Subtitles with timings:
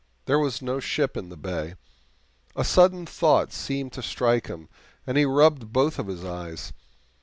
[0.25, 1.75] There was no ship in the bay.
[2.55, 4.67] A sudden thought seemed to strike him,
[5.05, 6.73] and he rubbed both of his eyes.